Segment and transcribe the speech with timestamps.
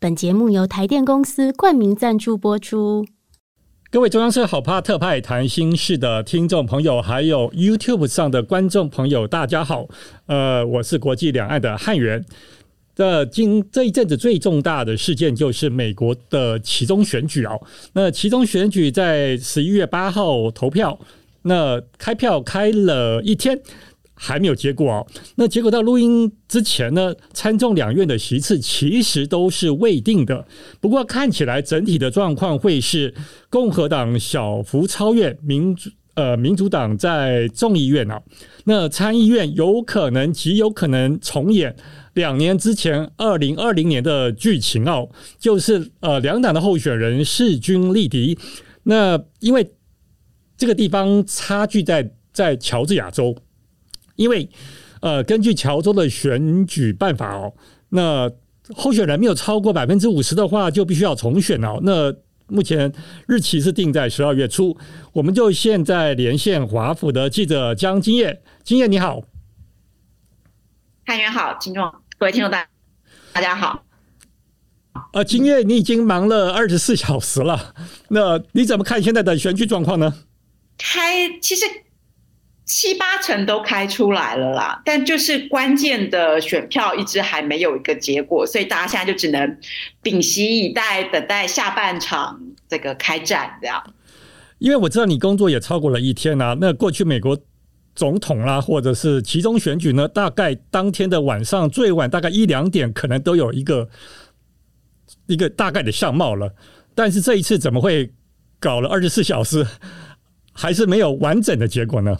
[0.00, 3.04] 本节目由台电公司冠名赞助播出。
[3.90, 9.88] 各位中央社好怕特派谈心事的听众朋友，还有 YouTube 上的观众朋友，大家好。
[10.26, 12.24] 呃，我是国际两岸的汉源。
[12.94, 17.60] 这今这一阵子最重大的事件就是美国的其中选举哦。
[17.94, 20.96] 那其中选举在十一月八号投票，
[21.42, 23.60] 那开票开了一天。
[24.18, 25.06] 还没有结果哦。
[25.36, 30.44] 那结果到录音之前呢，参众两院的席次其实都是未定的。
[30.80, 33.14] 不过看起来整体的状况会是
[33.48, 38.20] 共和党小幅超越民主，呃，民主党在众议院啊。
[38.64, 41.74] 那参议院有可能极有可能重演
[42.14, 48.36] 两年之前二零二零年的剧情哦，就是呃两党的候选人势均力敌。
[48.82, 49.70] 那因为
[50.56, 53.36] 这个地方差距在在乔治亚州。
[54.18, 54.50] 因为，
[55.00, 57.54] 呃，根据乔州的选举办法哦，
[57.88, 58.28] 那
[58.74, 61.78] 候选人没有超过百分之五十的话，就必须要重选哦。
[61.82, 62.12] 那
[62.48, 62.92] 目前
[63.28, 64.76] 日期是定在十二月初，
[65.12, 68.42] 我们就现在连线华府的记者江金叶。
[68.64, 69.22] 金叶你好，
[71.06, 71.88] 汉元好，听众
[72.18, 72.66] 各位听众大
[73.32, 73.84] 大家好。
[75.12, 77.72] 呃，金叶你已经忙了二十四小时了，
[78.08, 80.12] 那你怎么看现在的选举状况呢？
[80.76, 81.64] 开其实。
[82.68, 89.58] 七八成都开出来了啦，但就是关键的选票一直还没有一个结果，所以大家现在就只能
[90.02, 92.38] 屏息以待，等待下半场
[92.68, 93.82] 这个开战这样。
[94.58, 97.38] 因为我知道你工作也超过了一天啊，那过去美国
[97.94, 103.88] 总统啦，或者是其中选举呢，大概当天的晚上最晚大概一两点，可能都有一个
[105.26, 106.54] 一个大概的相貌了。
[106.94, 108.12] 但是这一次怎么会
[108.60, 109.66] 搞了二十四小时，
[110.52, 112.14] 还是没有完整的结果呢？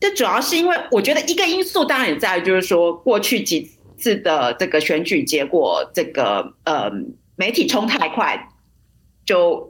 [0.00, 6.90] 这主要是因为我觉得一个因素，当然也在就是说，过去几次的这个选举结果，这个呃
[7.36, 8.48] 媒体冲太快，
[9.26, 9.68] 就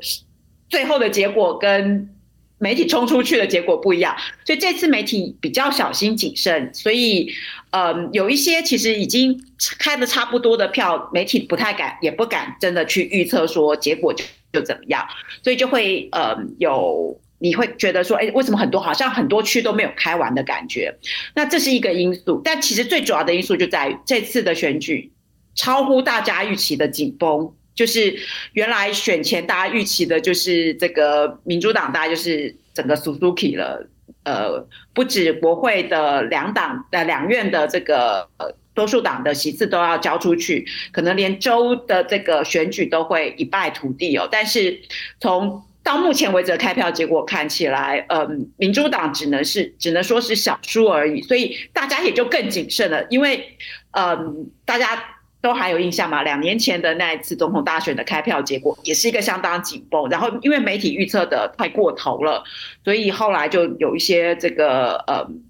[0.69, 2.15] 最后的结果跟
[2.59, 7.29] 媒体冲出去的结果不一样，所以这次媒体比较小心谨慎，所以
[7.71, 9.37] 呃有一些其实已经
[9.81, 15.05] 开的差不多的票，媒体不太敢，也不敢真的去预测说结果就就怎么样，
[15.43, 17.21] 所以就会呃有。
[17.41, 20.95] 你会觉得说，哎，为什么很多好像很多区都没有开完的感觉？
[21.35, 25.11] 那这是一个因素，但其实最主要的因素就在于这次的选举
[25.55, 27.53] 超乎大家预期的紧绷。
[27.75, 28.15] 就是
[28.53, 33.89] 原来选前大家预期的就是这个民主党，大家就是整个 Suzuki 了。
[34.25, 38.29] 呃，不止国会的两党的两院的这个
[38.75, 44.29] 多数党的席次都要交出去，可能连州的这个选举都会一败涂地哦。
[44.31, 44.79] 但是
[45.21, 53.57] 从到目前为止的开票结果看起来，嗯，民主党只能是只能说是小输而已，所以大家也就更谨慎了，因为，
[53.93, 55.03] 嗯，大家
[55.41, 62.45] 都还有印象嘛，两年前的那一次总统大选的开票结果也是一个相当紧绷，然后因为媒体预测的太过头了，
[62.85, 65.43] 所以后来就有一些这个，嗯，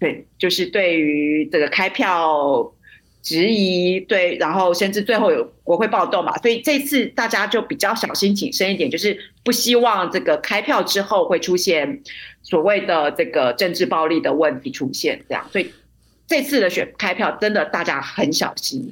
[0.00, 2.72] 对，就是对于这个开票。
[3.20, 12.00] 质疑对，然后甚至最后有国会暴动嘛，所以这次大家就比较小心谨慎一点，就是不希望这个开票之后会出现
[12.42, 15.70] 所谓的这个政治暴力的问题出现，这样，所以
[16.26, 18.90] 这次的选开票真的大家很小心。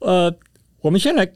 [0.00, 0.34] 呃，
[0.80, 1.30] 我们先来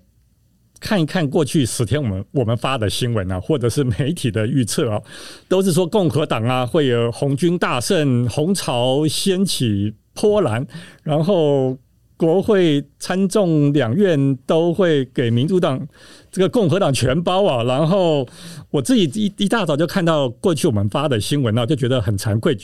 [0.80, 5.00] 看一看过去十天我们我们发的新闻啊，或者是媒体的预测啊，
[5.48, 10.66] 都是说共和党啊会有红军大胜，红潮掀起波澜，
[11.04, 11.78] 然后。
[12.16, 15.86] 国会参众两院都会给民主党
[16.30, 17.62] 这个共和党全包啊！
[17.64, 18.26] 然后
[18.70, 22.56] 我自己一一大早就看到过去我们发的新闻啊，就觉得很惭愧，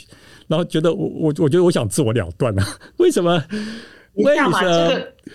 [0.49, 2.67] 然后觉得我我我觉得我想自我了断啊！
[2.97, 3.45] 为什么？
[4.15, 4.61] 为什么？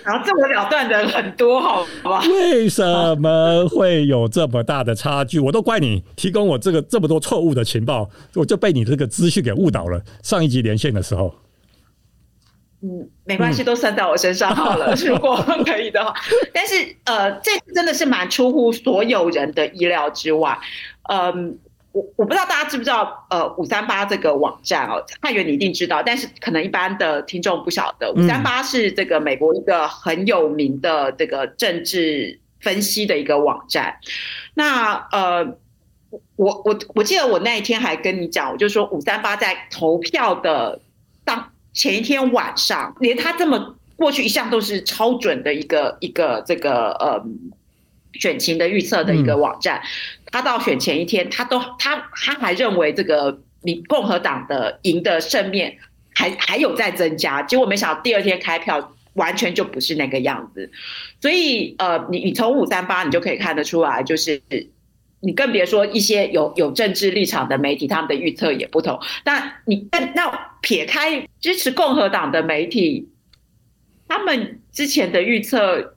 [0.03, 2.21] 然后自我了断的人很多，好吧？
[2.27, 5.39] 为什么会有这么大的差距？
[5.39, 10.01] 我都怪你提供我这个这么多错误的情报，我就被你这个资讯给误导了。
[10.23, 11.33] 上一集连线的时候。
[12.81, 14.93] 嗯，没关系，都算在我身上好了。
[14.93, 15.35] 嗯、 如果
[15.65, 16.13] 可以的话，
[16.53, 20.57] 但是呃，这真的是蛮出乎所有人的意料之外。
[21.09, 21.57] 嗯，
[21.91, 33.97] 我我不知道大家知不知道，呃，五三八这个网站哦，汉源你一定知道，但是可能一般的听众不晓得，五三八是这个美国一个很有名的这个政治分析的一个网站。
[34.53, 35.57] 那呃，
[36.35, 40.86] 我我我记得我那一天还跟你讲，我就说五三八在投票的当
[41.77, 47.23] 前一天晚上，连他这么过去一向都是超准的一个一个这个呃
[48.13, 49.81] 选情的预测的一个网站，
[50.31, 55.77] 他到选前一天，他都他他还认为这个民共和党的赢的胜面
[56.13, 58.93] 还还有在增加，结果没想到第二天开票。
[59.17, 60.69] 完全就不是那个样子，
[61.19, 64.39] 所以呃，你你从五三八你就可以看得出来，就是
[65.27, 68.97] 你更别说一些有有政治立场的媒体，他们的预测也不同。
[69.25, 70.31] 但你但那
[70.61, 73.09] 撇开支持共和党的媒体，
[74.07, 75.95] 他们之前的预测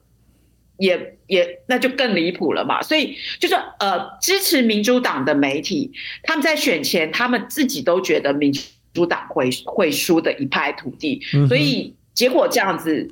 [0.77, 2.81] 也也那就更离谱了嘛。
[2.81, 5.93] 所以就是呃，支持民主党的媒体，
[6.23, 8.53] 他们在选前他们自己都觉得民
[8.93, 11.95] 主党会会输的一败涂地，所以。
[12.13, 13.09] 结果这样子，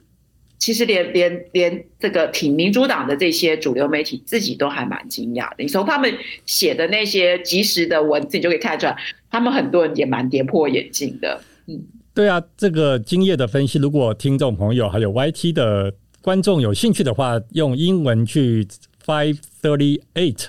[0.60, 5.56] 其实连连连这个挺民主党的这些主流媒体自己都还蛮惊讶的。
[5.60, 6.14] 你从他们
[6.46, 8.96] 写的那些即时的文字，你就可以看出来，
[9.32, 11.42] 他们很多人也蛮跌破眼镜的。
[11.68, 11.82] 嗯，
[12.14, 18.68] 对啊，这个精业的分析，如果听众朋友还有 YT 的观众有兴趣的话，用英文去
[19.06, 20.48] Five Thirty Eight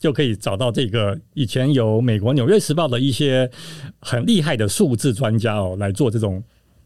[0.00, 3.48] 就可以找到这个以前有美国纽约时报的一些
[4.00, 6.42] 很厉害的数字专家哦来做这种。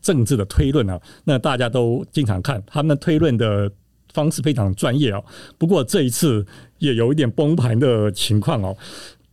[0.07, 3.69] 政治的推论啊，那大家都经常看，他们推论的
[4.15, 5.25] 方式非常专业哦。
[5.59, 6.47] 不过这一次
[6.79, 8.77] 也有一点崩盘的情况哦，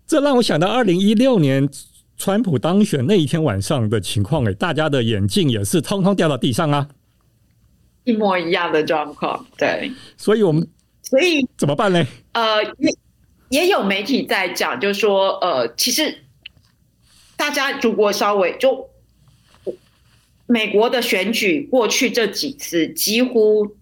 [0.07, 1.69] 这让我想到二零一六年
[2.17, 6.89] 川普当选那一天晚上的情况，哎，大家的眼镜也是通通掉到地上啊，
[8.03, 9.45] 一模一样的状况。
[9.55, 10.67] 对，所以我们
[11.03, 12.03] 所以怎么办呢？
[12.31, 12.89] 呃，也
[13.49, 16.17] 也有媒体在讲，就是说，呃，其实
[17.37, 18.89] 大家如果稍微就。
[20.53, 23.75] 美国的选举过去这几次几乎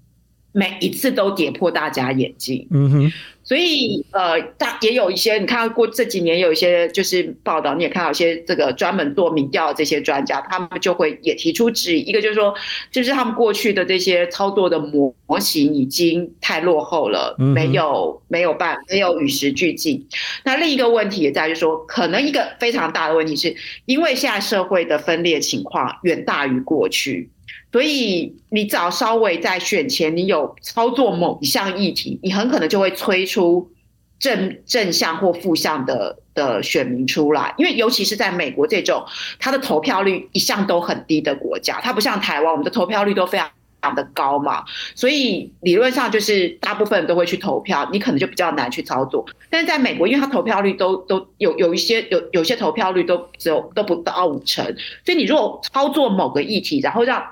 [0.53, 2.65] 每一次都跌破大家眼镜。
[2.71, 3.13] 嗯哼。
[3.51, 12.03] 所以，呃，大也有一些，你看过这几年有一些就是报道，你也看到一些这个专门做民调的这些专家，他们就会也提出质疑。
[12.03, 12.55] 一个就是说，
[12.93, 20.07] 就是他们过去的这些操作的模模型已经太落后了，没有没有办没有与时俱进。
[20.45, 27.29] 那另一个问题也在于说，可能一个非常大的问题是因为现在社会的分裂情况远大于过去。
[27.71, 33.71] 所以你只要稍微在选前，你有操作某一项议题，你很可能就会催出
[34.19, 37.53] 正正向或负向的的选民出来。
[37.57, 39.05] 因为尤其是在美国这种，
[39.39, 44.65] 它的投票率一向都很低的国家，它不像台湾，我们的投票率都非常非常的高嘛。
[44.93, 49.25] 所以理论上就是大部分都会去投票，你可能就比较难去操作。
[49.49, 54.65] 但是在美国，因为它投票率都都有有一些有有些投票率都只有都不到五成，
[55.05, 57.23] 所以你如果操作某个议题，然后让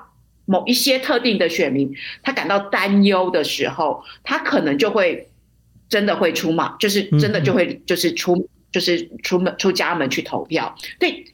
[0.50, 1.94] 某一些特定的选民，
[2.24, 5.28] 他感到担忧的时候，他可能就会
[5.88, 10.74] 真的会出马，就是真的就会就是出就是出门出家门去投票。
[10.98, 11.24] 对，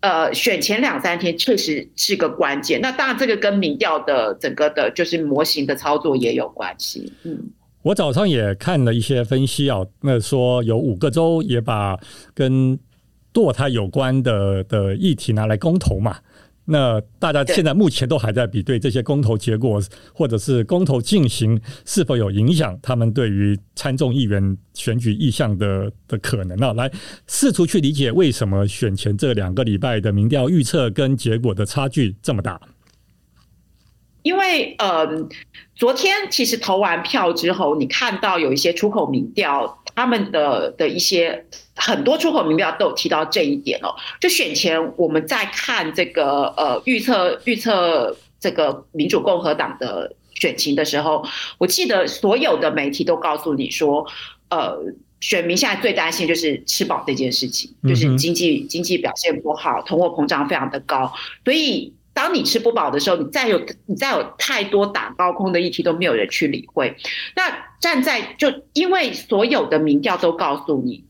[0.00, 2.80] 呃，选前两三天确实是个关键。
[2.80, 7.12] 那当然，这个跟民调的整个的就是模型的操作也有关系。
[7.24, 7.50] 嗯，
[7.82, 11.98] 我早上也看了一些分析啊，那说有五个州也把
[12.32, 12.78] 跟
[13.34, 16.16] 堕胎有关的的议题拿来公投嘛。
[16.64, 19.82] 那大家现在目前都还在比对这些公投结果，
[20.14, 26.90] 或者是公投进行是否有影响他们对于参众议员选举意向的的可能啊，来
[27.26, 32.60] 试图去理解为什么选前这两个礼拜的民调预测跟结果的差距这么大。
[34.22, 35.04] 因为呃，
[35.74, 41.44] 昨天其实投完票之后，你看到有一些出口民调，他们的的一些。
[41.74, 43.96] 很多出口民调都有提到这一点哦。
[44.20, 54.06] 就选前我们在看这个呃预测预测这个民主共和党的选情的时候，我记得所有的媒体都告诉你说，
[54.50, 54.78] 呃，
[55.20, 61.10] 选民现在最担心就是吃饱这件事情，就是经济经济表现不好，通货膨胀非常的高。
[61.42, 66.96] 所以当你吃不饱的时候，你再有你再有太多打高空的议题都没有人去理会。
[67.36, 71.04] 那站在就因为所有的民调都告诉你。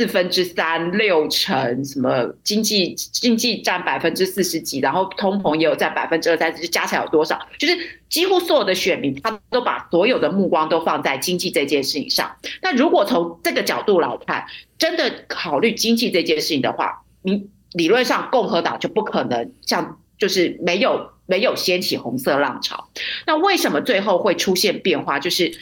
[0.00, 7.36] 四分之三、六成，什么经济经济占百分之四十几，然后通膨也有占百分之二三十，加起来有多少？
[7.58, 7.76] 就是
[8.08, 12.36] 几乎所有的选民，他都把所有的目光都放在经济这件事情上。
[12.62, 14.46] 那如果从这个角度来看，
[14.78, 22.90] 真的考虑经济这件事情的话，你理论上共和党就不可能像就是没有没有掀起红色浪潮。
[23.26, 25.18] 那为什么最后会出现变化？
[25.18, 25.56] 就是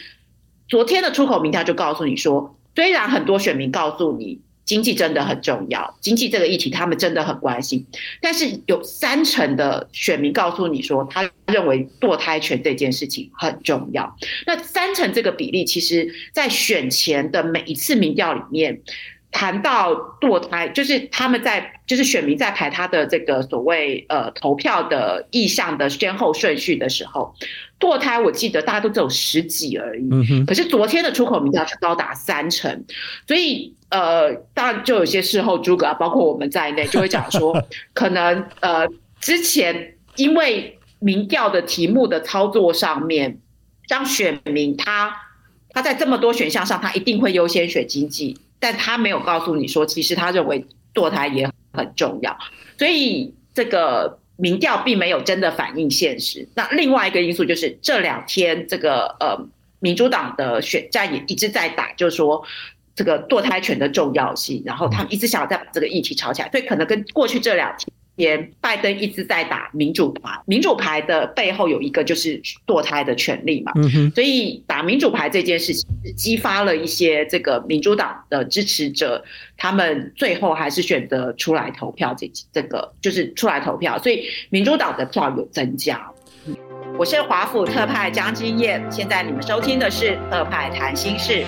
[0.69, 2.53] 昨天的出口民调就告诉你说。
[2.77, 7.87] 虽然很多选民告诉你，经济真的很重要，经济这个议题他们真的很关心。
[8.21, 14.15] 但是有三成的选民告诉你说，他认为堕胎权这件事情很重要。
[14.47, 18.83] 那三成这个比例，其实在选前的每一次民调里面。
[19.37, 27.35] 谈到堕胎，就是他们在，就是选民在排他的这个所谓呃投票的意向的先后顺序的时候，
[27.79, 30.09] 堕胎我记得大家都只有十几而已，
[30.47, 32.83] 可是昨天的出口民调是高达三成，
[33.29, 37.63] 所以呃，当然就有些事后诸葛啊，包括我们在内，就会讲说，
[37.93, 38.89] 可能呃
[39.21, 43.39] 之前因为民调的题目的操作上面，
[43.87, 45.15] 让选民他
[45.69, 48.39] 他在这么多选项上，他一定会优先选经济。
[48.67, 52.37] 但他没有告诉你说，其实他认为堕胎也很重要，
[52.77, 56.49] 所以这个民调并没有真的反映现实。
[56.57, 59.39] 那另外一个因素就是这两天这个呃
[59.79, 62.45] 民主党的选战也一直在打，就是说
[62.97, 67.73] 这个堕胎权的重要性，然后他们一直想要再把这个议题炒起来，所以可能跟过去这两
[68.17, 68.51] 天。
[68.61, 73.73] 拜登一直在打民主牌，民主牌的背后有一个就是堕胎的权利嘛，
[74.15, 79.23] 所以打民主牌这件事情激发了一些这个民主党的支持者，
[79.57, 86.11] 他们最后还是选择出来投票，这这个就是出来投票，所以民主党的票有增加。
[86.99, 91.45] 我是华府特派江金燕，现在你们收听的是特派谈心事。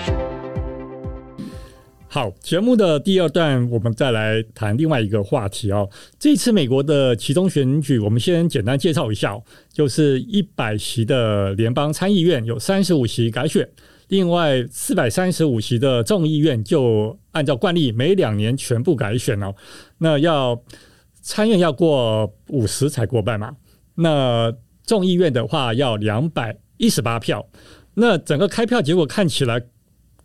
[2.11, 5.87] 好，节目的第二段，我们再来谈另外一个话题哦。
[6.17, 9.39] 这次美国的其中选举，我们先简单介绍一下，
[9.71, 13.69] 就是一百席的联邦参议院有三十五席改选，
[14.07, 19.53] 另外四百三十五席的众议院就按照惯例每两年全部改选哦。
[19.99, 20.59] 那要
[21.21, 23.55] 参院要过五十才过半嘛，
[23.93, 24.51] 那
[24.83, 27.47] 众议院的话要两百一十八票。
[27.93, 29.61] 那整个开票结果看起来。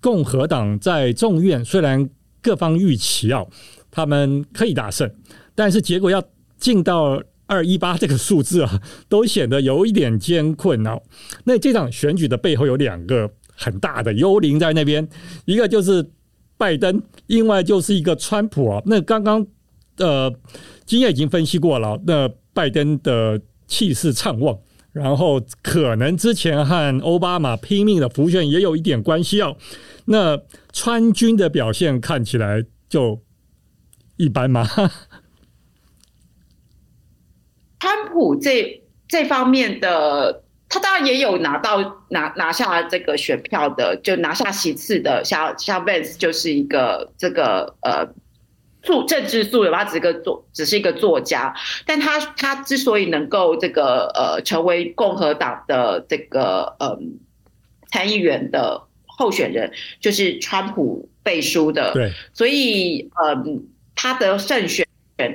[0.04, 2.10] 共和党在众院虽然
[2.42, 3.42] 各方预期啊，
[3.90, 5.10] 他们可以大胜，
[5.54, 6.22] 但是结果要
[6.58, 11.00] 进到二一八这个数字啊，都显得有一点艰困哦。
[11.44, 15.08] 那这场选举的背后有两个很大的幽灵在那边，
[15.46, 16.06] 一个就是
[16.58, 18.82] 拜登，另外就是一个川普啊。
[18.84, 19.46] 那刚刚
[19.96, 20.30] 呃，
[20.84, 24.58] 经验已经分析过了，那拜登的气势畅旺。
[24.92, 29.56] 然后可能之前和奥巴马拼命的浮选也有一点关系哦。
[30.06, 30.40] 那
[30.72, 33.22] 川军的表现看起来就
[34.16, 34.66] 一般吗？
[37.80, 48.14] 川普这这方面的，他当然也有拿到拿拿下这个选票的，就拿下席次的，像像 Vance 就是一个这个呃。
[48.86, 51.54] 素政治素养，他只是个作，只是一个作家。
[51.86, 57.18] 但他他之所以能够这个呃成为共和党的这个嗯
[57.90, 58.83] 参议员的
[59.16, 61.92] 候选人，就是川普背书的。
[61.92, 63.44] 对，所以嗯、呃，
[63.94, 64.86] 他的胜选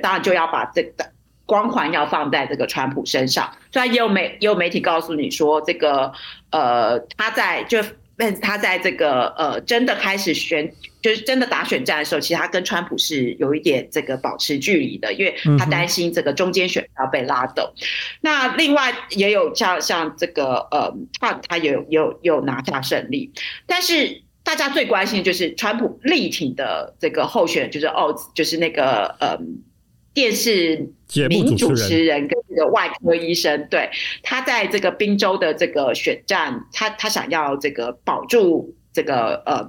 [0.02, 1.10] 当然就要把这个
[1.46, 3.52] 光环要放在这个川普身上。
[3.72, 6.12] 虽然也有媒也有媒体告诉你说，这个
[6.50, 7.78] 呃他在就。
[8.20, 17.72] 但是他在这个呃，真的开始选，就是真的打选战的时候，其实他跟川普是有一点这个保持距离的，因为他担心这个中间选票被拉走。
[18.20, 23.32] 那另外也有像像这个呃，他他也有有有拿下胜利，
[23.66, 29.38] 但是大家最关心的就是川普力挺的这个候选人，就是奥，就是那个呃。
[30.12, 30.88] 电视
[31.28, 33.88] 名主持人跟这个外科医生，对，
[34.22, 39.66] 他在这个滨州的这个选战，他他想要这个保住这个呃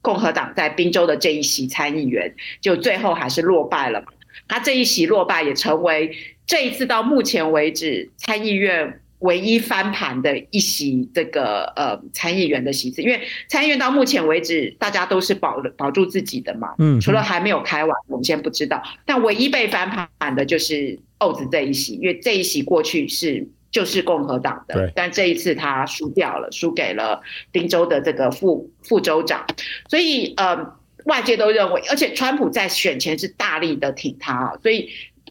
[0.00, 4.06] 共和党在滨州的这一席参议员，就最后还是落败了嘛。
[4.46, 9.00] 他这一席落败也成为这一次到目前为止参议院。
[9.20, 18.80] 唯一翻盘的一席这个呃参议员的席次，因为参议院到目前为止大家都是保保住自己的嘛，嗯，除了还没有开完，我们先不知道。
[19.04, 27.20] 但唯一被翻盘的就是欧子这一席，因为这一席过去是就是共和党的，但这一次他输掉了，输给了
[27.50, 29.44] 宾州的这个副副州长，
[29.88, 30.74] 所以呃
[31.06, 34.88] 外界都认为，而且川普在选前是大力的挺他，所以。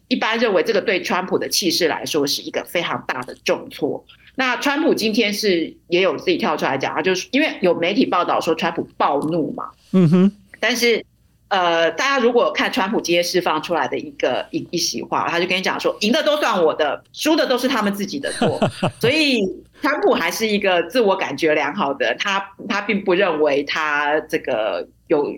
[0.08, 4.04] 一般认为，这个对川普的气势来说是一个非常大的重挫。
[4.36, 10.32] 那川普今天是也有自己跳出来讲，他就是因为有媒体报道说川普暴怒嘛，嗯哼。
[10.60, 11.04] 但是，
[11.48, 18.58] 呃，大家如果看川普今天释放出来的一个一一席话，他就跟你讲说，赢的都算我的，输的都是他们自己的错。
[19.00, 19.42] 所以，
[19.82, 25.36] 川普还是一个自我感觉良好的，他他并不认为他这个有。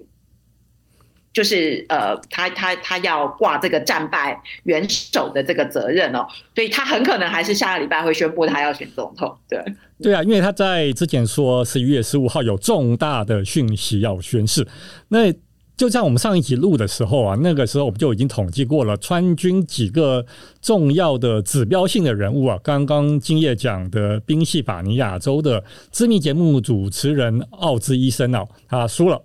[1.33, 9.33] 就是呃，他他他要挂这个战败元首的这个责任哦，所以他很可能还是下个礼拜会宣布他要选总统。
[9.49, 9.63] 对
[10.03, 14.67] 对啊，因为他在之前说十一月十五号有重大的讯息要宣示，
[15.09, 15.33] 那
[15.77, 20.27] 就像我们上一集录的时候啊，那个时候我们就已经统计过了川军几个
[20.61, 22.59] 重要的指标性的人物啊。
[22.63, 29.23] 刚刚今夜讲的宾夕法尼亚州的知名节目主持人奥兹医生啊，他输了。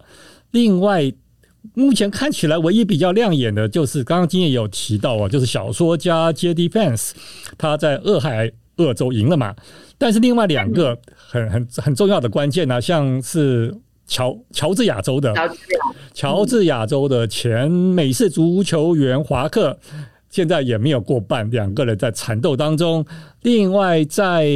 [0.51, 1.11] 另外，
[1.73, 6.69] 目前看起来唯一比较亮眼的就是刚刚金也有提到啊，就是小说家 J.D.
[6.69, 7.11] Vance，
[7.57, 9.55] 他在俄亥俄州赢了嘛。
[9.97, 13.75] 但是另外两个很很很重要的关键呢、啊，像是。
[14.07, 15.33] 乔乔治亚州的
[16.13, 19.75] 乔治亚州的前美式足球员华克，
[20.29, 23.03] 现在也没有过半，两个人在缠斗当中。
[23.41, 24.47] 另外，在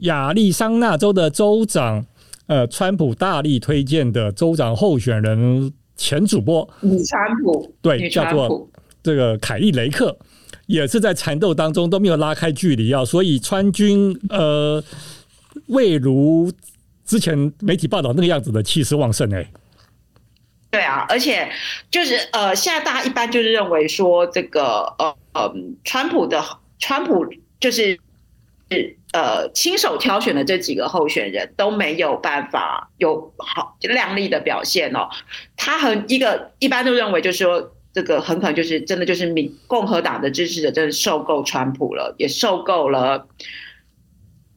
[0.00, 2.04] 亚利桑那州的州长，
[2.48, 8.68] 呃，川普大力推荐的州长候选人前主播女川普，对，叫做
[9.04, 10.16] 这个凯利雷克，
[10.66, 14.82] 也是在缠斗当中都没有拉开距离啊，所以川军呃，
[15.68, 16.50] 未如。
[17.04, 19.48] 之前媒体报道那个样子的气势旺盛哎、欸，
[20.70, 21.46] 对啊，而且
[21.90, 25.52] 就是呃，现在大家一般就是认为说这个呃呃，
[25.84, 26.42] 川普的
[26.78, 27.26] 川普
[27.60, 27.98] 就是
[29.12, 35.08] 呃亲手挑选的这几个候选人都没有办法有好亮丽的表现哦。
[35.56, 43.28] 他很一个一般都认为就是说这个很可能就是真的就是民共和党的支持者真的受够川普了，也受够了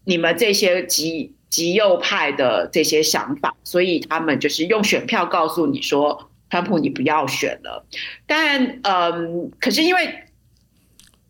[0.06, 1.34] 你们这些极。
[1.48, 7.86] 极右派的这些想法，所以他们就是用选票告诉你说，川普你不要选了。
[8.28, 10.25] 但嗯，可是因为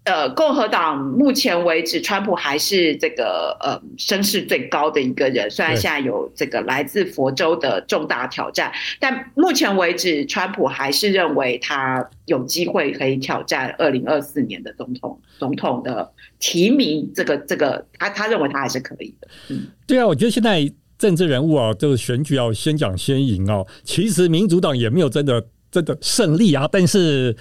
[0.05, 5.49] 呃，共和党目前为止，川普还是这个呃声势最高的一个人。
[5.51, 16.11] 虽然现在有这个来自佛州的重大挑战，但目前为止，川普还是认为他有机会可以挑战二零二四年的总统总统的。
[16.37, 19.27] 提名这个这个，他他认为他还是可以的。
[19.49, 20.69] 嗯，对啊，我觉得现在
[20.99, 23.65] 政治人物啊，就是选举要先讲先赢哦。
[23.83, 27.35] 其实民主党也没有真的真的胜利啊，但是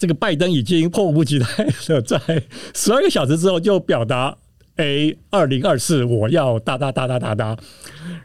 [0.00, 1.46] 这个拜登已经迫不及待
[1.86, 2.18] 的在
[2.74, 4.34] 十二个小时之后就表达
[4.76, 7.56] ，A，二零二四我要哒哒哒哒哒哒。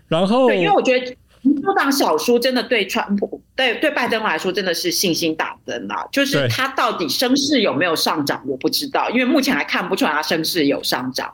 [0.08, 1.16] 然后，对，因为我觉得。
[1.42, 6.04] 民主党小输真的对川普对对拜登来说真的是信心大增啊！
[6.12, 11.32] 就是他到底声势有没有上涨，我不知道，因为目前还看不出来他声势有上涨，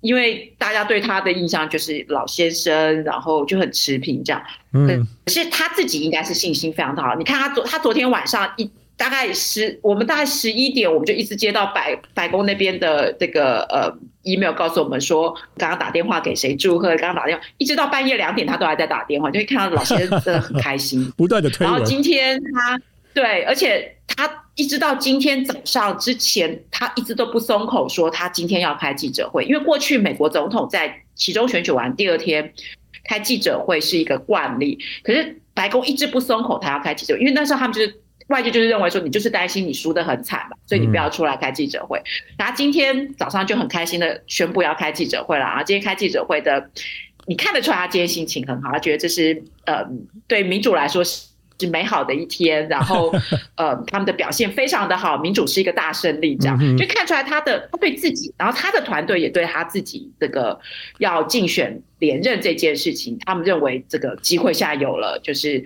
[0.00, 4.42] 因为大家对他的印象就是老先生，然后就很持平这样。
[4.72, 7.14] 嗯，可是他自己应该是信心非常的好。
[7.14, 8.68] 你看他昨他昨天晚上一。
[8.96, 21.66] 大概十，我们大概十一点，我们就一直接到白白宫那边的这个呃 email，告诉我们说，刚刚打电话给谁祝贺，刚刚打电话，一直到半夜两点，他都还在打电话，就会看到老先生真的很开心， 不断的推。
[21.66, 22.80] 然后今天他
[23.12, 32.52] 对，而且他一直到今天早上之前，他一直都不松口说他今天要开记者会，因为过去美国总统在其中选举完第二天
[33.08, 38.00] 开记者会是一个惯例，可是白宫一直不松口，他要开记者会，因为那时候他们就是。
[38.28, 42.02] 外界就是认为说，你就是担心你输得很惨嘛，所以你不要出来开记者会。
[42.38, 45.62] 然后今天早上就很开心的宣布要开记者会了啊！
[45.62, 46.70] 今天开记者会的，
[47.26, 49.84] 你看得出来他今天心情很好，他觉得这是呃
[50.26, 51.26] 对民主来说是
[51.60, 52.66] 是美好的一天。
[52.68, 53.14] 然后
[53.56, 60.58] 呃 他们的表现非常的好，民主是一个大胜利，这样就看出来他的他对自己，然后他的团队也对他自己这个
[60.98, 65.62] 要竞选连任这件事情，他们认为这个机会下有了，就是。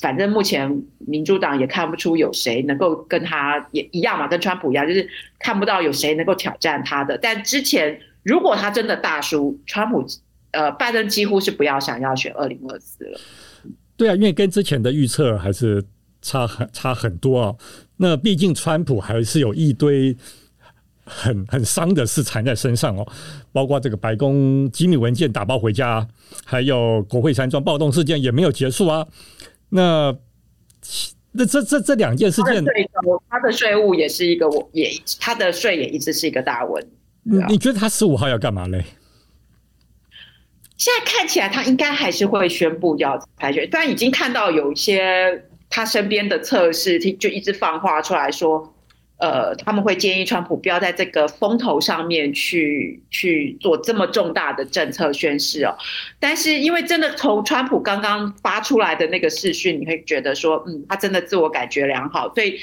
[0.00, 7.16] 反正目前民主党也看不出有谁能够跟他也一样嘛，跟川普一样，就是看不到有谁能够挑战他的。
[7.18, 10.04] 但之前如果他真的大输，川普
[10.50, 13.20] 呃拜登几乎是不要想要选二零二四了。
[13.96, 15.82] 对啊，因为跟之前的预测还是
[16.20, 17.54] 差很差很多啊。
[17.96, 20.14] 那毕竟川普还是有一堆
[21.04, 23.06] 很很伤的事缠在身上哦，
[23.52, 26.06] 包括这个白宫机密文件打包回家，
[26.44, 29.06] 还有国会山庄暴动事件也没有结束啊。
[29.68, 30.16] 那
[31.32, 32.64] 那这这这两件事件，
[33.28, 36.90] 他的税务也是一个，我也他的税也一直是一个大问题。
[37.48, 38.84] 你觉得他十五号要干嘛嘞？
[40.76, 48.74] 现在看起来他应该还是会宣布要裁决，但已经看到有一些他身边的测试，就一直放话出来说。
[49.18, 55.74] 呃，他们会建议川普不要在这个风头上面去去做这么重大的政策宣示哦。
[56.20, 62.60] 但是，因为真的从川普刚刚发出来的那个视讯，你会觉得说，嗯，他真的自我感觉良好，所以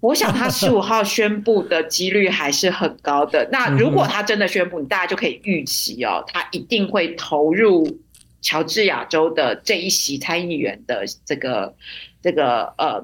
[0.00, 3.48] 我想他十五号宣布的几率还是很高的。
[3.50, 7.98] 那如果他真的宣布，你大家就可以预期哦，他一定会投入
[8.42, 11.74] 乔治亚州的这一席参议员的这个
[12.22, 13.02] 这个呃。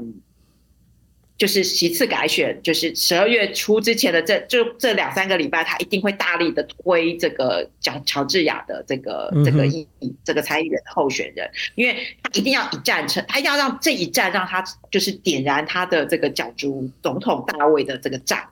[1.43, 9.85] 就是席次改选，就是十二月初之前的这就这两三个礼拜，他一定会大力的推这个乔乔治亚的这个这个议
[10.23, 18.45] 这个参议员候选人，因为他一定要一战成，他要让这一战让他就是点燃他的这个角逐总统大位的这个战，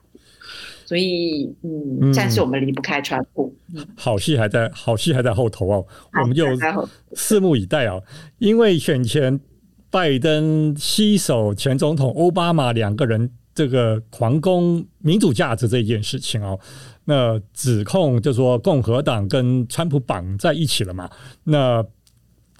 [0.85, 3.55] 所以嗯，暂时我们离不开川普，
[3.95, 5.87] 好戏还在，好戏还在后头哦，
[6.21, 6.45] 我们就
[7.15, 8.03] 拭目以待哦，
[8.39, 9.39] 因为选前。
[9.91, 16.57] 拜登携手前总统奥巴马两个人这个狂攻民主价值这件事情哦，
[17.03, 21.09] 那指控就说共和党跟川普绑在一起了嘛？
[21.43, 21.85] 那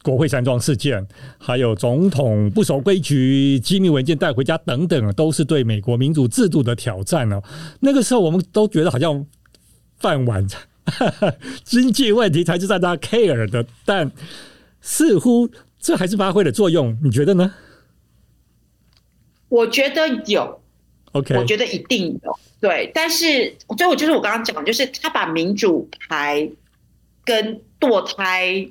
[0.03, 7.41] 国会山庄事件，还有总统不守规矩、机密文件带回家等等，都是对美国民主制度的挑战哦。
[7.79, 9.25] 那个时候我们都觉得好像
[9.95, 10.45] 饭碗
[11.63, 14.11] 经济问题才是在他 care 的，但
[14.81, 15.49] 似乎。
[15.81, 17.53] 这还是发挥了作用，你觉得呢？
[19.49, 20.61] 我觉得有
[21.11, 22.89] ，OK，我觉得一定有，对。
[22.93, 26.49] 但是最后就是我刚刚讲，就是他把民主牌
[27.25, 28.69] 跟堕胎，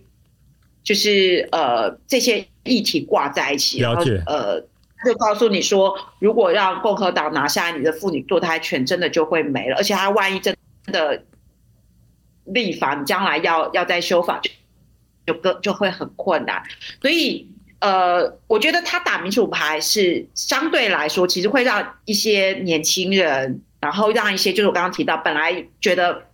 [0.83, 4.23] 就是呃这些议题挂在一起，了解。
[4.27, 4.61] 呃，
[5.05, 9.77] 就告诉你说，如果让共和党拿下你的妇女堕胎权，真的就会没了。
[9.77, 11.25] 而且他万一真的
[12.45, 14.39] 立法，你将来要要再修法。
[14.39, 14.51] 就
[15.27, 16.63] 个就会很困难，
[17.01, 26.25] 所以呃，我觉得他打民主牌是相对来说，其实会让一些年轻人，然后让一些就是我刚刚提到，本来觉得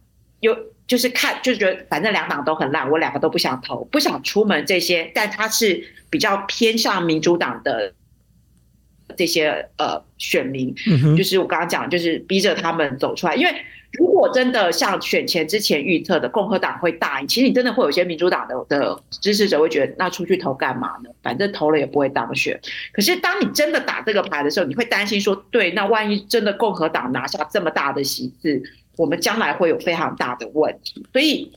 [0.41, 7.93] 有就是看就是觉得反正两党都很烂，我两个都不想投，不想出门这些，但他是比较偏向民主党的
[9.17, 10.75] 这些呃选民，
[11.17, 13.55] 就是我刚刚讲，就是逼着他们走出来，因为。
[13.99, 21.11] 如果真的像选前之前预测的共和党会大赢，其实你真的会有些民主党的的支持者会觉得，那出去投干嘛呢？
[21.23, 22.61] 反正投了也不会当选。
[22.93, 28.63] 可是当你真的打这个牌的时候，你会担心说，对，那万一真的共和党拿下这么大的席次，
[28.97, 31.07] 我们将来会有非常大的问题。
[31.13, 31.53] 所以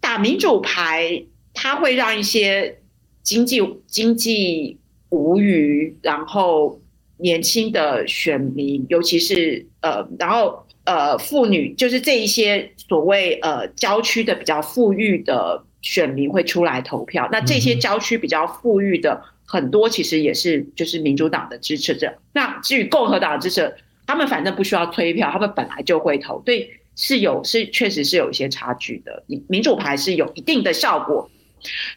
[0.00, 2.78] 打民主牌，它会让一些
[3.22, 4.78] 经济经济
[5.10, 6.80] 无虞，然后
[7.18, 10.66] 年轻的选民，尤其是呃，然后。
[10.90, 17.28] 呃，妇女就是这一些所谓呃郊区的比较富裕的选民会出来投票。
[17.30, 22.12] 那这些郊区比较富裕的很多其实也是就是民主党的支持者。
[22.32, 26.42] 那至于共和党的支持者，他们反正不需要推票，他们本来就会投。
[26.44, 29.22] 对，是有是确实是有一些差距的。
[29.46, 31.30] 民主牌是有一定的效果，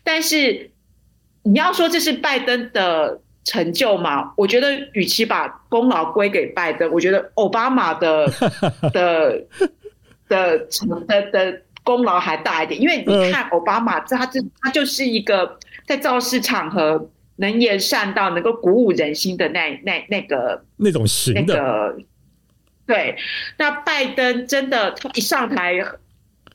[0.04, 0.70] 但是
[1.42, 3.23] 你要说这是拜登的。
[3.44, 8.26] 成就嘛，我觉得与其把功劳归给拜登，我觉得奥巴马的
[8.94, 9.44] 的
[10.28, 12.82] 的成的的功劳还大一点。
[12.82, 21.42] 因为你看奥巴马，他这他就是一个在造势场合能言善道、能够鼓舞人心的那那那个那种型的。
[21.42, 21.98] 那个、
[22.86, 23.16] 对，
[23.58, 25.84] 那拜登真的他一上台。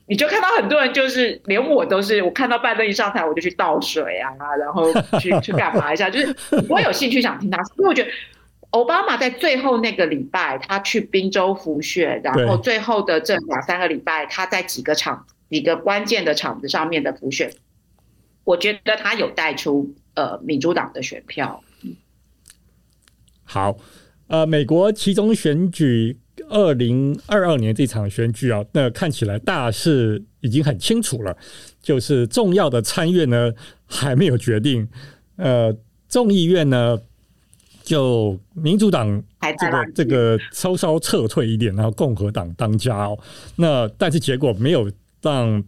[0.09, 6.35] 你就看到很多人，就是连我都是，我看到拜登一上台，我就去倒水啊，然后去去干嘛一下，就是
[6.67, 7.61] 我有兴趣想听他。
[7.77, 8.09] 因为我觉得
[8.71, 17.53] 奥巴马在最后那个礼拜，他去宾州服选，然后最后的这两三个礼拜，他在几个场、几个关键的场子上面的浮选，
[18.45, 21.63] 我觉得他有带出呃民主党的选票。
[23.43, 23.77] 好，
[24.27, 26.17] 呃，美国其中选举。
[26.49, 31.37] 二零二二年这场选举啊，那看起来大势已经很清楚了，
[31.81, 33.53] 就是重要的参院呢
[33.85, 34.87] 还没有决定，
[35.37, 35.71] 呃，
[36.07, 36.99] 众议院呢
[37.83, 39.23] 就民主党
[39.59, 43.17] 这个这个稍稍撤退一点，然后共和党当家哦。
[43.55, 45.63] 那但是结果没有让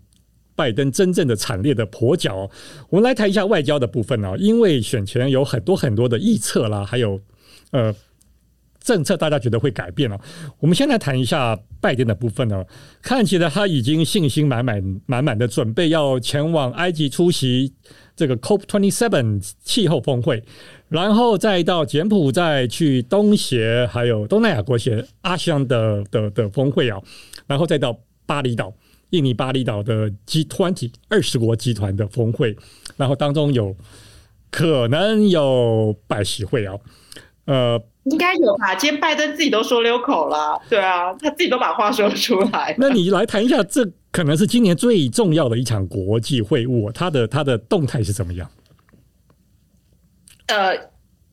[0.55, 2.51] 拜登真正的惨烈的跛脚哦。
[2.89, 7.21] 我们来谈一下外交的部分啊，因为选前有很多很多的臆测啦，还有
[7.69, 7.95] 呃。
[8.81, 10.19] 政策大家觉得会改变了，
[10.59, 12.65] 我们先来谈一下拜登的部分呢。
[13.01, 17.71] 看起来他已经信心满满满满的准备要前往埃及出席
[18.15, 20.43] 这个 COP twenty seven 气候峰会，
[20.89, 26.99] 然后再到柬埔寨去东协还有东南亚国协阿西安的的的峰会啊，
[27.47, 28.73] 然后再到巴厘岛
[29.11, 32.55] 印尼巴厘岛的 G twenty 二十国集团的峰会，
[32.97, 33.75] 然后当中有
[34.49, 36.75] 可能有拜习会啊，
[37.45, 37.81] 呃。
[38.05, 38.73] 应该有吧？
[38.73, 42.75] 今天拜登自己都说溜口了，对啊，他自己都把话说出来。
[42.79, 48.49] 那你来谈一下，这可能是今年最重要的一场国际会晤，它的它的动态是怎么样？
[50.47, 50.75] 呃，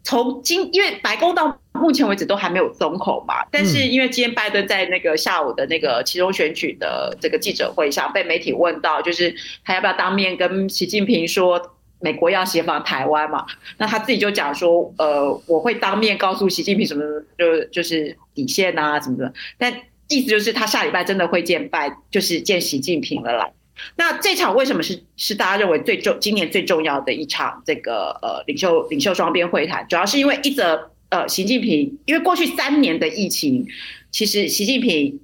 [0.05, 11.77] 从今因为白宫到目前为止都还没有松口嘛，但是因为今天拜登在那个下午的那个其中选举的这个记者会上被媒体问到，就是他要不要当面跟习近平说。
[12.00, 13.44] 美国要协防台湾嘛，
[13.76, 17.02] 那他自己就讲说，呃，我会当面告诉习近平什么，
[17.37, 19.32] 就就是底线啊什么的。
[19.58, 19.72] 但
[20.08, 23.50] 意思就是他下礼拜真的会见拜，就是见习近平了啦。
[23.96, 29.87] 那这场为什么是是大家认为最重今年最重要的一场这个呃领袖领袖双边会谈？
[29.88, 33.66] 主要是因为一则呃习近平，因为过去三年的疫情，
[34.11, 35.20] 其实习近平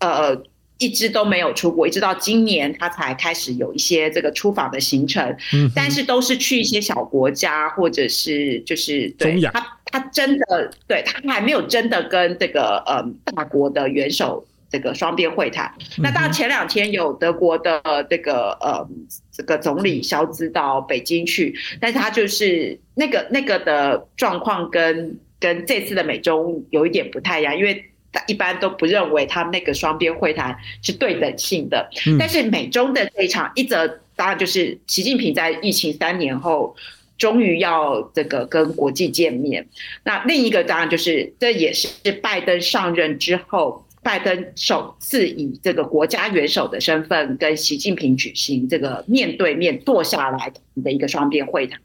[0.00, 0.42] 呃。
[0.78, 15.72] 一直都没有出国，一直到今年他才开始有一些这个出访的行程，嗯，但是都是去一些小国家，或者是就是对他他真的对他还没有真的跟这个呃大国的元首这个双边会谈。
[15.96, 18.86] 那到前两天有德国的这个呃
[19.32, 27.82] 这个总理肖兹到北京去，但是他就是那个那个的状况跟跟这次的美中有一点不太一样，因为。
[28.26, 36.74] 一般都不认为他们那个双边会谈是对等性的，但是美中的这一场，一则当然就是习近平在疫情三年后
[37.18, 39.66] 终于要这个跟国际见面，
[40.04, 41.88] 那另一个当然就是这也是
[42.20, 43.85] 拜登上任之后。
[44.06, 50.52] 拜登首次以这个国家元首的身份跟习近平举行这个面对面坐下来
[50.84, 51.80] 的一个双边会谈，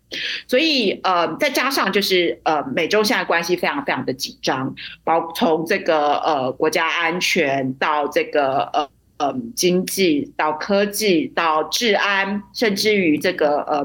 [0.48, 13.84] 所以呃，再加上就是呃，美中现在关系非常非常的紧张，包从这个呃国家安全到这个呃呃经济到科技到治安，甚至于这个呃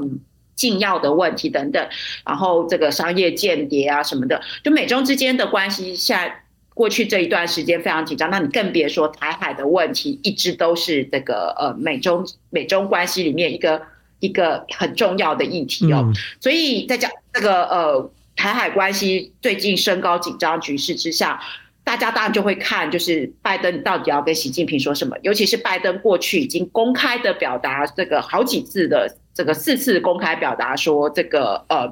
[0.53, 1.87] 禁药的问题等等，
[2.23, 6.43] 然后这个商业间谍啊什么的，就美中之间的关系现在。
[6.77, 13.81] 过去这一段时间非常紧张，那你更别说台海的问题，一直都是这个呃美中美中关系里面一个
[14.19, 16.13] 一个很重要的议题哦。
[16.39, 21.41] 所以在讲这个呃台海关系最近升高紧张局势之下，
[21.83, 25.17] 大家当然就会看，就是拜登到底要跟习近平说什么。
[25.23, 31.91] 尤其是拜登过去已经公开的表达这个好几次的这个四次公开表达说这个呃。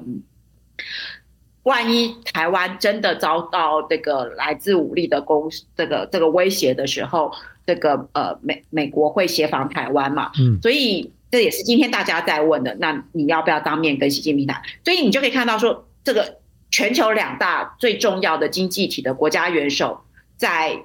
[1.66, 7.32] 万一台湾真的遭到这个来自武力的攻，这个这个威胁的时候，
[7.66, 10.30] 这个呃美美国会协防台湾嘛？
[10.38, 12.72] 嗯，所以这也是今天大家在问的。
[12.78, 14.62] 那你要不要当面跟习近平谈？
[14.84, 16.38] 所以你就可以看到说，这个
[16.70, 20.00] 全球两大最重要的经济体的国家元首，
[20.36, 20.80] 在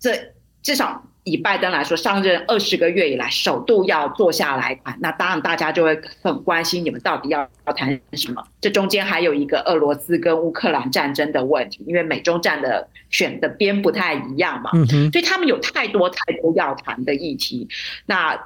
[0.00, 1.04] 这至少。
[1.30, 8.42] 以拜登来说，上任二十个月以来，首度要坐下来谈，那当然大家就会很关心你们到底要要谈什么。
[8.60, 14.70] 这中间还有一个俄罗斯跟乌克兰战争的问题，因为美中战的选的边不太一样嘛，
[15.12, 17.68] 所以他们有太多太多要谈的议题。
[18.06, 18.38] 那。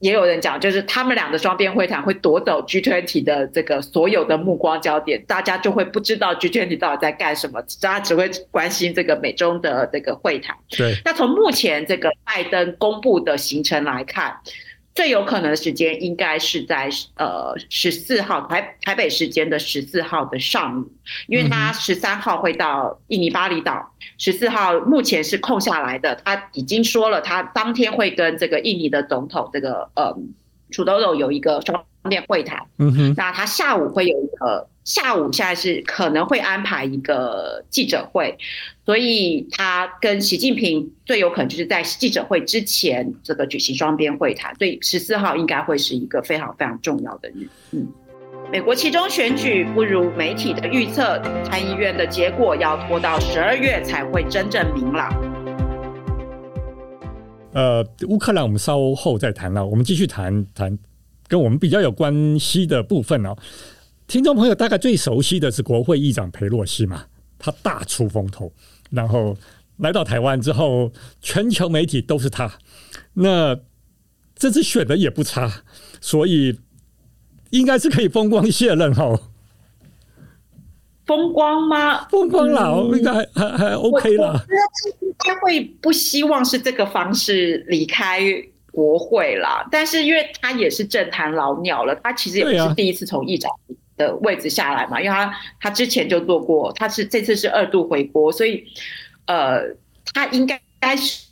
[0.00, 10.56] 也有人讲，就是他们俩的双边会谈会夺走 G20 的这个所有的目光焦点，大家就会不知道 G20 到底在干什么，大家只会关心这个美中的这个会谈。
[10.70, 14.38] 对，那从目前这个拜登公布的行程来看。
[14.98, 20.90] 最有可能的时间应该是在呃十四号台台北时间的十四号的上午，
[21.28, 26.16] 因为他十三号会到印尼巴厘岛，十四号目前是空下来的。
[26.24, 30.12] 他已经说了，他当天会跟这个印尼的总统这个呃
[30.72, 32.66] 楚豆豆有一个双边会谈。
[32.78, 34.68] 嗯哼，那他下午会有一个。
[34.88, 38.34] 下午现在是可能会安排一个记者会，
[38.86, 47.46] 所以他跟习近平最有可能就是在记者会之前这个举行双边会谈，所以十四号应该会是一个非常非常重要的日。
[47.72, 47.86] 嗯，
[48.50, 55.12] 美国其中选举不如媒体的预测，参议院的结果要拖到十二月才会真正明朗。
[57.52, 60.78] 呃，乌克兰我们稍后再谈了，我们继续谈谈
[61.26, 63.36] 跟我们比较有关系的部分哦。
[64.08, 67.04] 听众朋友大概最熟悉的是国会议长裴洛西嘛，
[67.38, 68.50] 他大出风头，
[68.90, 69.36] 然后
[69.76, 70.90] 来到台湾之后，
[71.20, 72.50] 全球媒体都是他。
[73.12, 73.54] 那
[74.34, 75.62] 这次选的也不差，
[76.00, 76.58] 所以
[77.50, 79.14] 应该是可以风光卸任哈。
[81.04, 82.06] 风光吗？
[82.08, 84.32] 风光了，嗯、应该还还还 OK 了。
[84.32, 88.22] 我觉得应该会不希望是这个方式离开
[88.72, 93.50] 国会啦，但是因为他也是政坛老鸟了，他其实也不是第一次从议长。
[93.98, 95.30] 的位置下来嘛，因为他
[95.60, 98.64] 他之前就做过，他是这次是二度回国，所以
[99.26, 99.60] 呃，
[100.14, 101.26] 他应该该是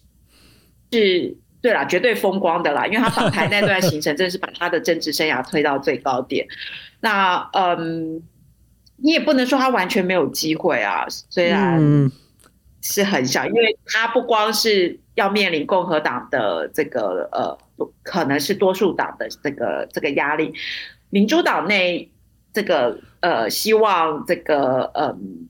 [0.93, 6.47] 是对啦，绝对风光的啦，因为他访台那段行程真的是把他的政治生涯推到最高点。
[7.01, 8.23] 那嗯，
[8.97, 12.11] 你也不能说他完全没有机会啊，虽然
[12.83, 17.57] 是很小，因为他不光是要面临共和党的这个呃，
[18.03, 20.53] 可能是多数党的这个这个压力，
[21.11, 22.11] 民主党内。
[22.57, 25.47] 这个呃，希望这个嗯，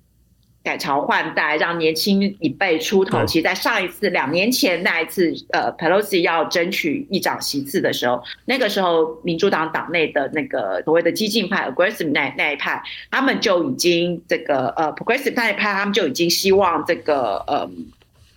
[0.65, 3.25] 改朝换代，让年轻一辈出头。
[3.25, 17.71] 其实，在上一次两年前那一次，呃，Pelosi 要争取议长席次的时候，那个时候民主党党内的那个所谓的激进派 （Aggressive） 那那一派，他们就已经这个呃 Progressive 那一派，他们就已经希望这个呃。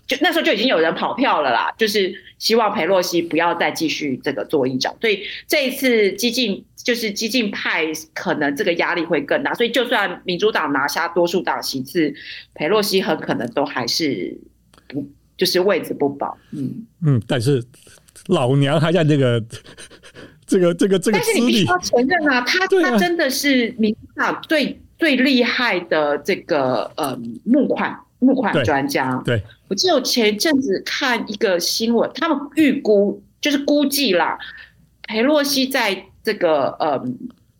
[0.09, 12.11] 就那时候就已经有人跑票了啦，就是希望裴洛西不要再继续这个做议长，所以这一次激进就是激进派可能这个压力会更大，所以就算民主党拿下多数党席次，
[12.55, 14.35] 裴洛西很可能都还是
[14.87, 16.35] 不就是位置不保。
[16.53, 17.63] 嗯嗯，但是
[18.25, 19.39] 老娘还在这个
[20.47, 29.39] 这个这个这个，但是你必须要承认啊，他他真的是民主党最最厉害的这个呃募款募款专家，对。
[29.69, 34.37] 对我记得我前一阵子看一个新闻，他们预估就是估计啦，
[35.03, 37.01] 裴洛西在这个呃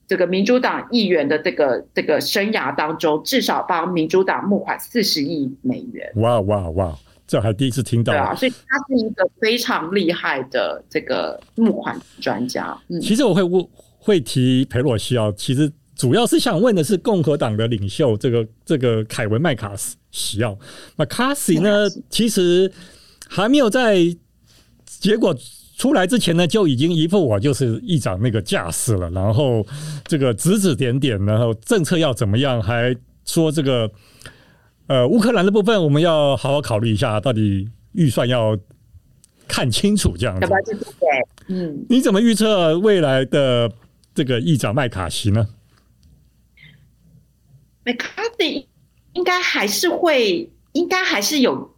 [0.08, 6.12] 这个民主党议员的这个这个生涯当中，至少帮民主党募款四十亿美元。
[6.16, 6.98] 哇哇哇！
[7.28, 8.12] 这还第一次听到。
[8.12, 12.76] 对啊，所以他是一个非常厉害的这个募款专家。
[12.88, 13.64] 嗯，其实我会问
[14.00, 19.98] 会提裴洛西啊，其实主要是想问的是共和党的领袖这个这个凯文麦卡锡。
[20.12, 20.58] 需要
[20.96, 21.88] 那卡西呢？
[22.10, 22.72] 其实
[23.28, 23.98] 还没有在
[24.86, 25.36] 结果
[25.78, 29.08] 出来之前呢，就已经一副我就是议长那个架势了。
[29.12, 29.64] 然后
[30.06, 33.92] 这个指指点点，然后政策要怎么样，还说这个
[34.88, 38.58] 呃乌克兰的部分我们要好好考虑一下，到底预算要
[39.48, 40.48] 看清楚这样子。
[41.50, 43.72] 嗯，你怎么预测未来的
[44.16, 45.48] 这个议长麦卡锡呢？
[47.90, 48.68] 麦卡锡。
[49.14, 51.74] 应该还是会，应该还是有，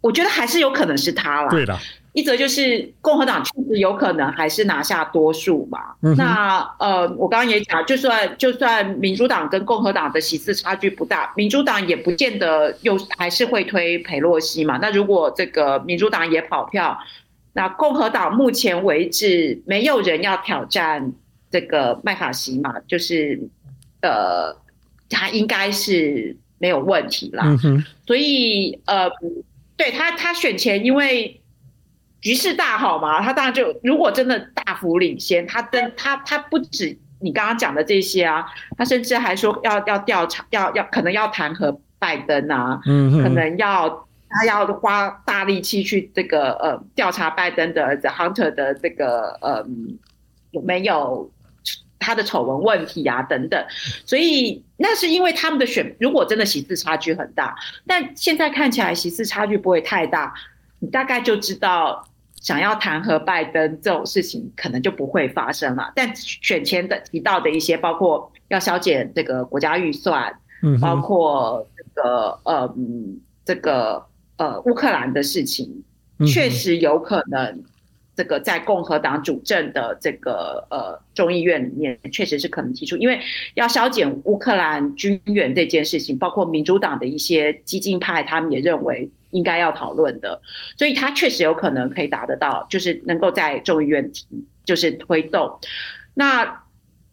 [0.00, 1.50] 我觉得还是有可能是他啦。
[1.50, 1.78] 对的，
[2.14, 5.94] 一则就是共和党确实有可能还是拿下多数嘛。
[6.00, 14.78] 嗯、那呃，我刚刚也讲，就算就算民主党跟共和党的席次差距不大，民主党也不见得又还是会推裴洛西嘛。
[14.80, 16.98] 那如果这个民主党也跑票，
[17.52, 21.12] 那共和党目前为止没有人要挑战
[21.50, 23.38] 这个麦卡锡嘛，就是
[24.00, 24.63] 呃。
[25.14, 29.08] 他应该是没有问题啦，嗯、哼所以呃，
[29.76, 31.40] 对他他选前因为
[32.20, 38.44] 局势大好嘛，他当然就如果真的大幅领先，他跟他他不止你刚刚讲的这些啊，
[38.76, 49.64] 他甚至还说要要调查，要要可能要弹劾拜登啊，嗯、哼可能要他要花大力气去这个呃调查拜登的儿子 Hunter 的这个呃
[50.50, 51.30] 有没有。
[52.04, 53.64] 他的丑闻问题啊，等等，
[54.04, 60.34] 所以那是因为他们的选，如果真的席次差距很大，但现在看起来席次差距不会太大，
[60.80, 62.06] 你大概就知道
[62.42, 65.90] 想要弹劾拜登这种事情可能就不会发生了。
[65.96, 72.74] 但选前的提到的一些，包括要削减这个国家预算，嗯，包括这个呃
[73.46, 74.04] 这个
[74.36, 75.82] 呃乌克兰的事情，
[76.26, 77.64] 确实有可能。
[78.16, 83.20] 这个在共和党主政的这个呃众议院里面，确实是可能提出，因为
[83.54, 90.40] 要削减乌克兰军援这件事情，包括民主党的一些激进派，他们也认为应该要讨论的，
[90.76, 94.26] 所以他确实有可能可以达得到，就是能够在众议院提，
[94.64, 95.58] 就是推动。
[96.14, 96.62] 那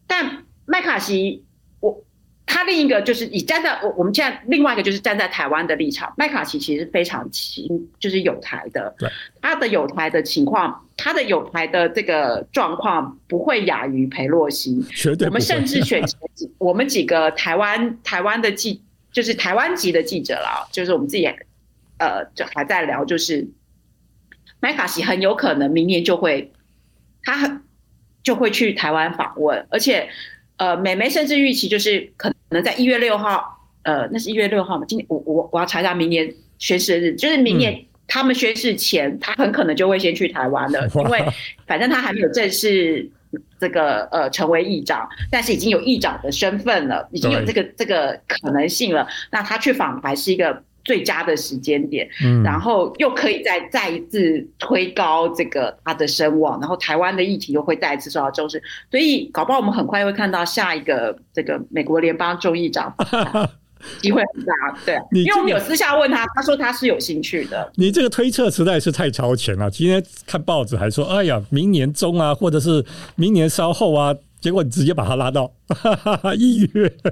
[0.08, 1.44] 但麦卡锡。
[2.54, 7.66] 他另一个就是以站在我我们现在另外一个就是站在台湾的立场，麦卡锡其实非常亲，
[7.98, 8.94] 就是有台的。
[9.00, 9.10] 对，
[9.42, 14.84] 他的有台的情况，他的有台的这个状况不会亚于裴洛西。
[14.92, 15.30] 绝对。
[15.30, 18.82] 我们甚至选几， 我们几个台湾台湾的记，
[19.14, 21.26] 就是台湾籍的记者啦，就是我们自己
[22.00, 23.48] 呃就还在聊，就是
[24.60, 26.52] 麦卡锡很有可能明年就会，
[27.24, 27.64] 他很
[28.22, 30.10] 就会去台湾访问，而且。
[30.58, 34.86] 呃，美媒甚至预期就是可能在一月六号，呃，那是一月六号嘛？
[34.88, 41.24] 今年我我我要查一下明年宣誓日，就是明年他们宣誓前，嗯、他很可能就会先去台湾了，因为
[41.66, 43.10] 反正他还没有正式
[43.60, 49.08] 这个呃成为议长，但是已经有议长的身份了，已经有这个这个可能性了。
[49.32, 50.64] 那他去访还是一个。
[50.84, 62.94] 最佳的时间点，嗯，然后又可以再再一次推高这个他的声望，然后台湾的议题又会再一次受到重视，所以搞不好我们很快会看到下一个这个美国联邦众议长，
[64.02, 64.54] 机会很大，
[64.86, 67.72] 对，因为我们有私下问他，他说他是有兴趣的。
[67.76, 69.70] 你这个推测实在是太超前了。
[69.70, 72.84] 今天看报纸还说，哎呀，明年中啊，或者是
[73.15, 75.52] 明年稍后啊，结果你直接把他拉到
[76.36, 77.10] 一月，他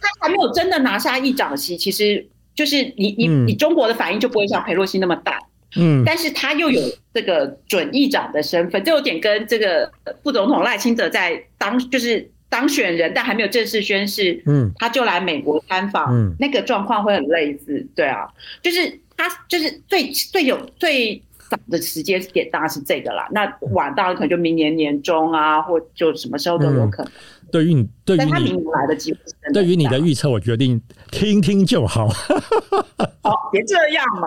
[0.00, 2.24] 他还没有真的拿下议长席，其实。
[2.54, 5.38] 就是你你你中国的反应就不会像裴洛西那么大，
[5.76, 6.80] 嗯，但是他又有
[7.14, 9.90] 这个准议长的身份，这有点跟这个
[10.22, 18.28] 副总统赖清德在当就是当选人，但还没有正式宣誓，嗯，他就来美国参访，嗯，那个状况会很类似，对啊，
[18.62, 27.10] 就是他就是最最有最早的时间点当然是这个啦，那晚到可能就明年年中啊，或就什么时候都有可能。
[27.10, 27.16] 嗯
[27.52, 29.18] 对于你，对于你来的机会，
[29.52, 30.80] 对于你的预测，我决定
[31.10, 32.08] 听听就好。
[32.08, 34.26] 好，别这样嘛。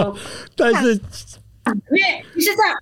[0.56, 1.00] 但是，因
[1.92, 2.74] 为其实这样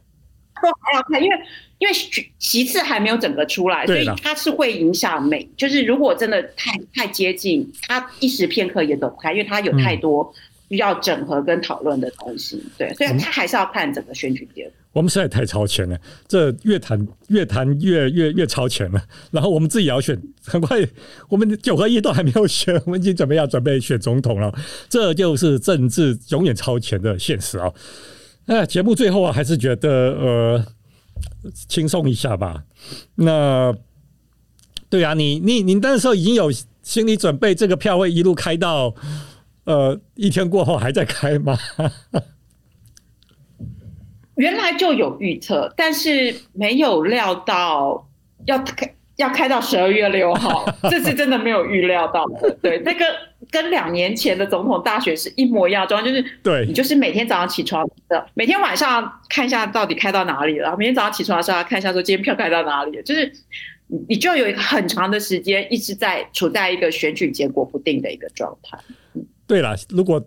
[0.63, 1.37] 都还要看，因为
[1.79, 1.95] 因为
[2.39, 5.51] 其次还没有整个出来，所以它是会影响美。
[5.57, 10.33] 就是如果真的太太接近，它一时片刻也走不开，因为它有太多
[10.69, 12.63] 需要整合跟讨论的东西。
[12.79, 14.73] 对，所以它还是要看整个选举结果。
[14.93, 19.01] 我们实在太超前了，这越谈越谈越越越超前了。
[19.31, 20.79] 然后我们自己也要选，很快
[21.29, 24.53] 我们九合一都还没有选， 我们已经准备要准备选总统了。
[24.89, 27.73] 这就是政治永远超前的现实啊！
[28.47, 30.65] 那节目最后啊，还是觉得呃
[31.69, 32.65] 轻松一下吧。
[33.15, 33.77] 那
[34.89, 36.51] 对啊，你你你那时候已经有
[36.83, 38.95] 心理准备，这个票会一路开到
[39.65, 41.59] 呃一天过后还在开吗？
[44.39, 48.09] 原来就有预测，但是没有料到
[48.47, 52.57] 要开要开到十二月六号， 这是真的没有预料到的。
[52.63, 53.05] 对，那个
[53.51, 63.33] 跟两年前的总统大选是一模一样，状况就是对你就是每天早上起床的，每天晚上看一下到底开到哪里了，每天早上起床的时候看一下说今天票开到哪里了，就是
[64.09, 68.79] 你就有一个很长的时间一直在处在一个选举结果不定的一个状态。
[69.49, 70.25] 对了，如果。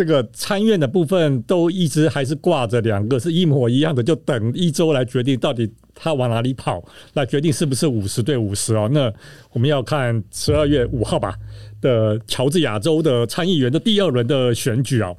[0.00, 6.82] 这个参院的部分都一直还是挂着两个是一模一样的，就等一周来决定到底他往哪里跑，
[7.12, 8.88] 来决定是不是五十对五十哦。
[8.90, 9.12] 那
[9.52, 11.34] 我们要看十二月五号吧
[11.82, 15.14] 的乔治亚州的参议员的第二轮的选举啊。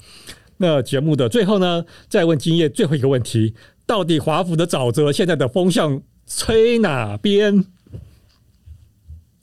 [0.57, 3.53] 那节目的最后呢，再问今夜最后一个问题：
[3.85, 7.65] 到底华府的沼泽现在的风向吹哪边？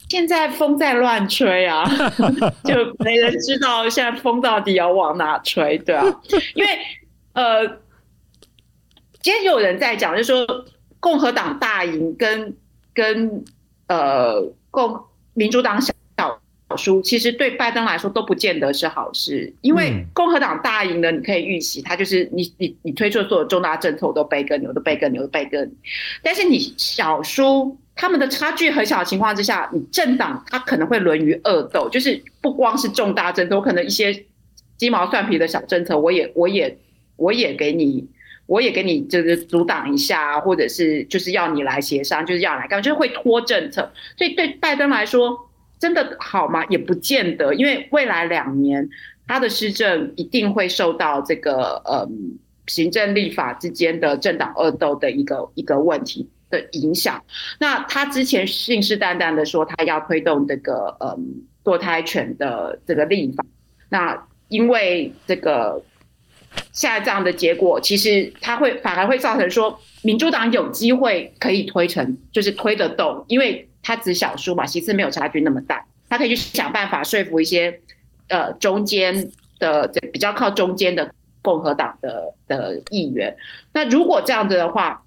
[0.09, 1.85] 现在风在乱吹啊，
[2.65, 6.05] 就没人知道现在风到底要往哪吹，对啊，
[6.55, 6.71] 因为
[7.35, 7.67] 呃，
[9.21, 10.65] 今天有人在讲，就是说
[10.99, 12.57] 共和党大赢跟
[12.95, 13.45] 跟
[13.89, 14.99] 呃共
[15.35, 15.93] 民主党小
[16.77, 25.73] 输，其实对拜登来说都不见得是好事，因为共和党大赢了，你可以预期他就是你你你推出的所有重大政策我都背跟你，我都背跟你，我都背跟你，
[26.23, 27.77] 但是你小输。
[28.01, 34.25] 他们的差距很小的情况之下，你政党它可能会沦于恶斗，就是不光是重大政策，我可能一些
[34.77, 36.79] 鸡毛蒜皮的小政策，我也我也
[37.17, 38.07] 我也给你，
[38.47, 43.93] 我也给你就是阻挡一下，或者是就是要你来协商，就是要来干，就是会拖政策。
[44.17, 46.65] 所以对拜登来说，真的好吗？
[46.67, 48.89] 也不见得，因为未来两年
[49.27, 52.39] 他的施政一定会受到这个嗯
[52.69, 57.23] 行政立法之间的政党恶斗的一个一个问题的影响，
[57.59, 63.45] 那他之前信誓旦旦的说他要推动这个嗯堕胎权的这个立法，
[63.91, 65.83] 那因为这个
[66.73, 77.81] 现在这样的结果，其实他会反而会造成说民主党有机会可以推成，就是推得动，因为他只小输嘛，其次没有差距那么大，他可以去想办法说服一些
[78.29, 83.37] 呃中间的比较靠中间的共和党的的议员。
[83.75, 85.05] 那如果这样子的话，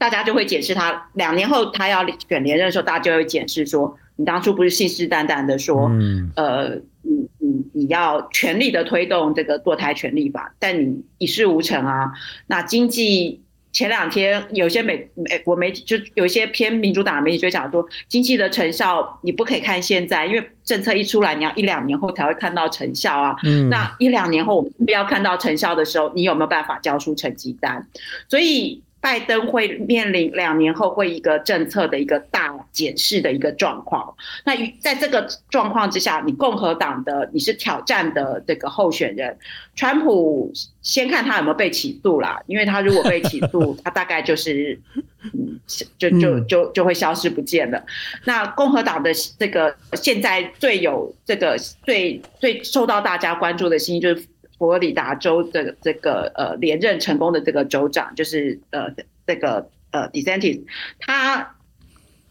[0.00, 6.70] 大家就会检视他两年后他要选连任的时候，大家就会检视说，你当初不是信誓旦旦的说，嗯、呃，
[7.02, 12.10] 你你你要全力的推动这个堕胎权利法，但你一事无成啊。
[12.46, 13.42] 那经济
[13.72, 23.36] 前两天有些美美国媒体就有一些偏民主党的媒体就讲说，经济的成效你不可以看现在，因为政策一出来，你要一两年后才会看到成效啊。
[23.44, 27.86] 嗯、那一两年后我们不要看到成效的时候，你有没有办法交出成绩单？
[28.26, 28.82] 所以。
[29.00, 34.14] 拜登会面临两年后会一个政策的一个大检视的一个状况。
[34.44, 39.36] 那在这个状况之下，你共和党的你是挑战的这个候选人，
[39.74, 44.78] 川普先看他有没有被起诉啦，因为他如果被起诉， 他大概就是
[45.22, 45.58] 嗯，
[45.96, 47.82] 就就就就会消失不见了。
[48.24, 54.26] 那共和党的这个现在最有这个最最受到大家关注的新闻就是。
[54.60, 58.94] 佛罗里达州的这个呃连任成功的这个州长，就是呃
[59.26, 60.60] 这个呃 DeSantis，
[60.98, 61.56] 他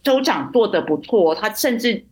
[0.04, 2.06] 州长做的不错，他甚至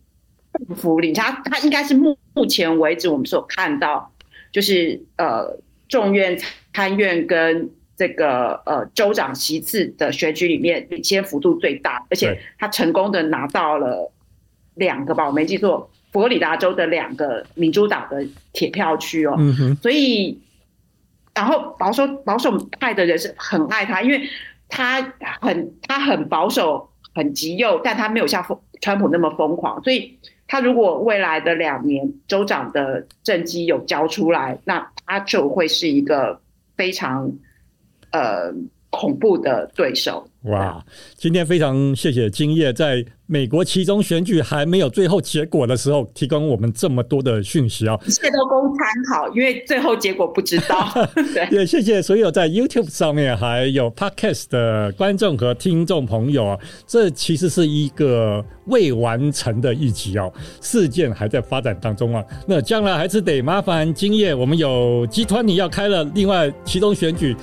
[0.66, 4.12] 不服领他，他应该是目目前为止我们所看到，
[4.50, 5.56] 就是呃
[5.88, 6.36] 众院
[6.74, 14.12] 参院跟这个呃州长席次的选举里面领先幅度最大，而且他成功的拿到了
[14.74, 15.88] 两个吧，我没记错。
[16.12, 20.38] 佛罗里达州的两个民主党的铁票区哦，嗯、所以，
[21.34, 24.28] 然后保守保守派的人是很爱他，因为
[24.68, 25.00] 他
[25.40, 28.44] 很他很保守，很极右，但他没有像
[28.80, 36.40] 川普那么疯狂，所以他如果未来的两年州长的政绩有交出来，那他就会是一个
[36.76, 37.30] 非常
[38.12, 38.52] 呃
[38.90, 40.26] 恐怖的对手。
[40.42, 40.82] 哇，
[41.16, 47.98] 今天非常谢谢金曄，在美国其中选举还没有最后结果的时候，提供我们这么多的讯息啊！
[48.06, 50.88] 一切都供参考，因为最后结果不知道。
[51.34, 56.58] 对，也谢谢所有在 YouTube 上面还有 Podcast 的观众和听众朋友啊！
[56.86, 60.32] 这其实是一个未完成的一集哦，
[60.62, 62.24] 事件还在发展当中啊。
[62.46, 67.36] 那将来还是得麻烦金曄，我们有集团你要开了，另外其中选举。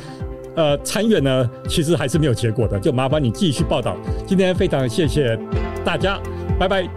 [0.55, 3.97] 呃，参院呢，其实还是没有结果的，就麻烦你继续报道。
[4.25, 5.37] 今天非常谢谢
[5.83, 6.19] 大家，
[6.57, 6.87] 拜拜，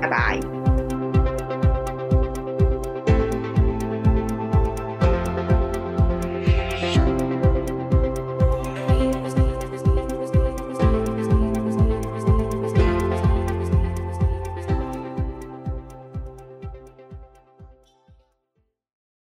[0.00, 0.59] 拜拜。